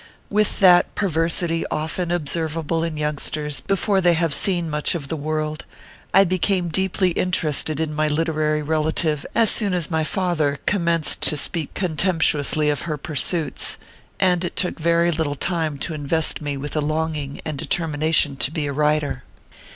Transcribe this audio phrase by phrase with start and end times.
[0.31, 5.63] With that perversity often observable in youngsters before they have seen much of the world,
[6.11, 11.21] I became deeply interested in my lite rary relative as soon as my father commenced
[11.29, 13.77] to speak contemptuously of her pursuits,
[14.19, 18.35] and it took very little time to invest me with a longing and de termination
[18.37, 19.23] to be a writer.